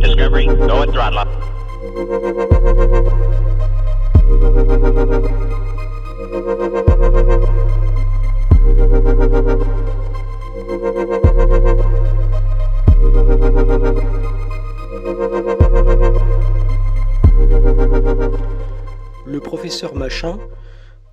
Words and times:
Discovery, 0.00 0.46
go 0.46 0.84
throttle. 0.86 1.24
Le 19.24 19.40
professeur 19.40 19.94
Machin, 19.94 20.38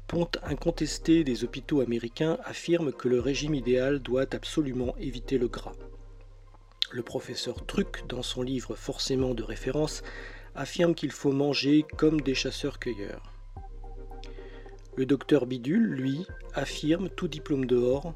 ponte 0.07 0.38
incontesté 0.43 1.23
des 1.23 1.43
hôpitaux 1.43 1.81
américains, 1.81 2.38
affirme 2.45 2.91
que 2.91 3.07
le 3.07 3.20
régime 3.20 3.55
idéal 3.55 3.99
doit 3.99 4.26
absolument 4.34 4.95
éviter 4.99 5.38
le 5.38 5.48
gras. 5.48 5.73
Le 6.93 7.02
professeur 7.02 7.65
Truc, 7.65 8.03
dans 8.07 8.21
son 8.21 8.43
livre 8.43 8.75
forcément 8.75 9.34
de 9.34 9.41
référence, 9.41 10.03
affirme 10.53 10.93
qu'il 10.93 11.11
faut 11.11 11.31
manger 11.31 11.85
comme 11.97 12.21
des 12.21 12.35
chasseurs-cueilleurs. 12.35 13.34
Le 14.95 15.07
docteur 15.07 15.48
Bidule, 15.48 15.87
lui, 15.87 16.27
affirme, 16.53 17.09
tout 17.09 17.27
diplôme 17.27 17.65
dehors, 17.65 18.13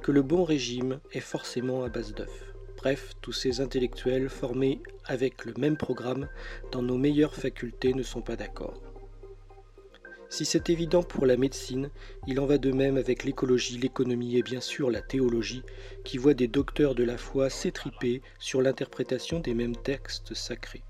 que 0.00 0.12
le 0.12 0.22
bon 0.22 0.44
régime 0.44 1.00
est 1.10 1.18
forcément 1.18 1.82
à 1.82 1.88
base 1.88 2.14
d'œufs. 2.14 2.54
Bref, 2.76 3.14
tous 3.20 3.32
ces 3.32 3.60
intellectuels 3.60 4.28
formés 4.28 4.80
avec 5.06 5.44
le 5.44 5.54
même 5.58 5.76
programme 5.76 6.28
dans 6.70 6.82
nos 6.82 6.96
meilleures 6.96 7.34
facultés 7.34 7.94
ne 7.94 8.04
sont 8.04 8.22
pas 8.22 8.36
d'accord. 8.36 8.80
Si 10.34 10.44
c'est 10.44 10.68
évident 10.68 11.04
pour 11.04 11.26
la 11.26 11.36
médecine, 11.36 11.90
il 12.26 12.40
en 12.40 12.46
va 12.46 12.58
de 12.58 12.72
même 12.72 12.96
avec 12.96 13.22
l'écologie, 13.22 13.78
l'économie 13.78 14.36
et 14.36 14.42
bien 14.42 14.60
sûr 14.60 14.90
la 14.90 15.00
théologie, 15.00 15.62
qui 16.02 16.18
voit 16.18 16.34
des 16.34 16.48
docteurs 16.48 16.96
de 16.96 17.04
la 17.04 17.16
foi 17.16 17.50
s'étriper 17.50 18.20
sur 18.40 18.60
l'interprétation 18.60 19.38
des 19.38 19.54
mêmes 19.54 19.76
textes 19.76 20.34
sacrés. 20.34 20.82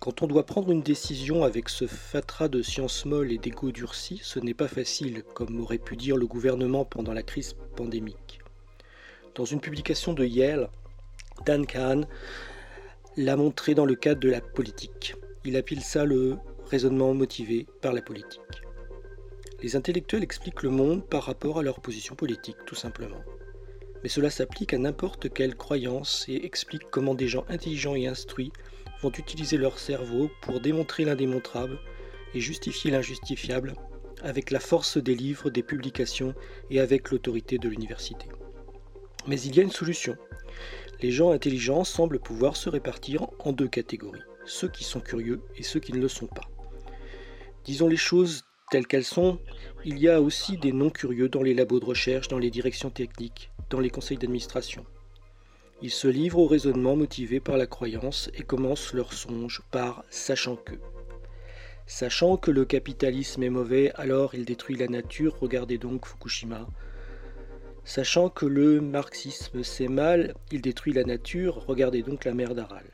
Quand 0.00 0.20
on 0.20 0.26
doit 0.26 0.46
prendre 0.46 0.72
une 0.72 0.82
décision 0.82 1.44
avec 1.44 1.68
ce 1.68 1.86
fatras 1.86 2.48
de 2.48 2.60
sciences 2.60 3.04
molles 3.04 3.30
et 3.30 3.38
d'égo 3.38 3.70
durcis, 3.70 4.20
ce 4.20 4.40
n'est 4.40 4.52
pas 4.52 4.66
facile, 4.66 5.22
comme 5.22 5.60
aurait 5.60 5.78
pu 5.78 5.96
dire 5.96 6.16
le 6.16 6.26
gouvernement 6.26 6.84
pendant 6.84 7.12
la 7.12 7.22
crise 7.22 7.54
pandémique. 7.76 8.40
Dans 9.36 9.44
une 9.44 9.60
publication 9.60 10.12
de 10.12 10.24
Yale, 10.24 10.70
Dan 11.46 11.64
Kahn 11.64 12.08
l'a 13.16 13.36
montré 13.36 13.76
dans 13.76 13.86
le 13.86 13.94
cadre 13.94 14.18
de 14.18 14.28
la 14.28 14.40
politique. 14.40 15.14
Il 15.44 15.56
appelle 15.56 15.82
ça 15.82 16.04
le 16.04 16.36
raisonnement 16.70 17.12
motivé 17.14 17.66
par 17.82 17.92
la 17.92 18.00
politique. 18.00 18.62
Les 19.62 19.76
intellectuels 19.76 20.22
expliquent 20.22 20.62
le 20.62 20.70
monde 20.70 21.04
par 21.04 21.24
rapport 21.24 21.58
à 21.58 21.62
leur 21.62 21.80
position 21.80 22.14
politique, 22.14 22.56
tout 22.64 22.76
simplement. 22.76 23.20
Mais 24.02 24.08
cela 24.08 24.30
s'applique 24.30 24.72
à 24.72 24.78
n'importe 24.78 25.32
quelle 25.34 25.56
croyance 25.56 26.24
et 26.28 26.46
explique 26.46 26.88
comment 26.90 27.14
des 27.14 27.28
gens 27.28 27.44
intelligents 27.48 27.96
et 27.96 28.06
instruits 28.06 28.52
vont 29.02 29.10
utiliser 29.10 29.56
leur 29.56 29.78
cerveau 29.78 30.30
pour 30.42 30.60
démontrer 30.60 31.04
l'indémontrable 31.04 31.78
et 32.34 32.40
justifier 32.40 32.90
l'injustifiable 32.92 33.74
avec 34.22 34.50
la 34.50 34.60
force 34.60 34.96
des 34.96 35.14
livres, 35.14 35.50
des 35.50 35.62
publications 35.62 36.34
et 36.70 36.80
avec 36.80 37.10
l'autorité 37.10 37.58
de 37.58 37.68
l'université. 37.68 38.26
Mais 39.26 39.40
il 39.40 39.56
y 39.56 39.60
a 39.60 39.64
une 39.64 39.70
solution. 39.70 40.16
Les 41.02 41.10
gens 41.10 41.32
intelligents 41.32 41.84
semblent 41.84 42.20
pouvoir 42.20 42.56
se 42.56 42.68
répartir 42.68 43.26
en 43.40 43.52
deux 43.52 43.68
catégories, 43.68 44.22
ceux 44.44 44.68
qui 44.68 44.84
sont 44.84 45.00
curieux 45.00 45.42
et 45.56 45.62
ceux 45.62 45.80
qui 45.80 45.92
ne 45.92 46.00
le 46.00 46.08
sont 46.08 46.26
pas. 46.26 46.48
Disons 47.70 47.86
les 47.86 47.96
choses 47.96 48.42
telles 48.72 48.88
qu'elles 48.88 49.04
sont, 49.04 49.38
il 49.84 50.00
y 50.00 50.08
a 50.08 50.20
aussi 50.20 50.56
des 50.56 50.72
non-curieux 50.72 51.28
dans 51.28 51.44
les 51.44 51.54
labos 51.54 51.78
de 51.78 51.84
recherche, 51.84 52.26
dans 52.26 52.40
les 52.40 52.50
directions 52.50 52.90
techniques, 52.90 53.52
dans 53.70 53.78
les 53.78 53.90
conseils 53.90 54.18
d'administration. 54.18 54.84
Ils 55.80 55.92
se 55.92 56.08
livrent 56.08 56.40
au 56.40 56.48
raisonnement 56.48 56.96
motivé 56.96 57.38
par 57.38 57.56
la 57.56 57.68
croyance 57.68 58.28
et 58.34 58.42
commencent 58.42 58.92
leur 58.92 59.12
songe 59.12 59.62
par 59.70 60.02
sachant 60.10 60.56
que. 60.56 60.74
Sachant 61.86 62.36
que 62.36 62.50
le 62.50 62.64
capitalisme 62.64 63.44
est 63.44 63.50
mauvais, 63.50 63.92
alors 63.94 64.34
il 64.34 64.44
détruit 64.44 64.74
la 64.74 64.88
nature, 64.88 65.38
regardez 65.38 65.78
donc 65.78 66.06
Fukushima. 66.06 66.66
Sachant 67.84 68.30
que 68.30 68.46
le 68.46 68.80
marxisme 68.80 69.62
c'est 69.62 69.86
mal, 69.86 70.34
il 70.50 70.60
détruit 70.60 70.92
la 70.92 71.04
nature, 71.04 71.64
regardez 71.68 72.02
donc 72.02 72.24
la 72.24 72.34
mer 72.34 72.56
d'Aral. 72.56 72.86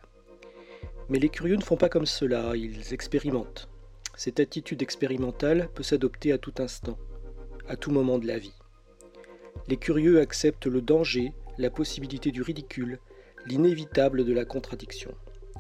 Mais 1.09 1.19
les 1.19 1.31
curieux 1.31 1.57
ne 1.57 1.65
font 1.65 1.79
pas 1.79 1.89
comme 1.89 2.05
cela, 2.05 2.55
ils 2.57 2.93
expérimentent. 2.93 3.71
Cette 4.17 4.41
attitude 4.41 4.81
expérimentale 4.81 5.69
peut 5.75 5.83
s'adopter 5.83 6.33
à 6.33 6.39
tout 6.39 6.55
instant, 6.59 6.97
à 7.69 7.77
tout 7.77 7.91
moment 7.91 8.19
de 8.19 8.27
la 8.27 8.39
vie. 8.39 8.55
Les 9.69 9.77
curieux 9.77 10.21
acceptent 10.21 10.67
le 10.67 10.81
danger, 10.81 11.35
la 11.59 11.69
possibilité 11.69 12.31
du 12.31 12.41
ridicule, 12.41 12.99
l'inévitable 13.45 14.25
de 14.25 14.33
la 14.33 14.47
contradiction. 14.47 15.15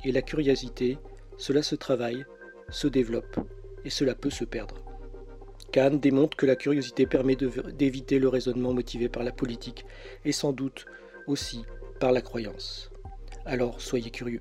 Et 0.04 0.12
la 0.12 0.22
curiosité, 0.22 0.96
cela 1.36 1.62
se 1.62 1.74
travaille, 1.74 2.24
se 2.70 2.88
développe, 2.88 3.38
et 3.84 3.90
cela 3.90 4.14
peut 4.14 4.30
se 4.30 4.44
perdre. 4.44 4.82
Kahn 5.70 6.00
démontre 6.00 6.36
que 6.36 6.46
la 6.46 6.56
curiosité 6.56 7.06
permet 7.06 7.36
d'éviter 7.36 8.18
le 8.18 8.28
raisonnement 8.28 8.72
motivé 8.72 9.10
par 9.10 9.22
la 9.22 9.32
politique, 9.32 9.84
et 10.24 10.32
sans 10.32 10.52
doute 10.52 10.86
aussi 11.26 11.64
par 12.00 12.12
la 12.12 12.22
croyance. 12.22 12.90
Alors 13.44 13.82
soyez 13.82 14.10
curieux. 14.10 14.40